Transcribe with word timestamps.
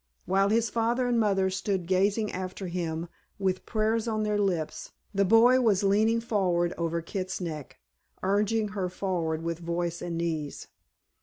While 0.25 0.49
his 0.49 0.71
father 0.71 1.05
and 1.07 1.19
mother 1.19 1.51
stood 1.51 1.85
gazing 1.85 2.31
after 2.31 2.65
him 2.65 3.07
with 3.37 3.67
prayers 3.67 4.07
on 4.07 4.23
their 4.23 4.39
lips 4.39 4.93
the 5.13 5.25
boy 5.25 5.61
was 5.61 5.83
leaning 5.83 6.19
forward 6.19 6.73
over 6.75 7.03
Kit's 7.03 7.39
neck, 7.39 7.77
urging 8.23 8.69
her 8.69 8.89
forward 8.89 9.43
with 9.43 9.59
voice 9.59 10.01
and 10.01 10.17
knees. 10.17 10.69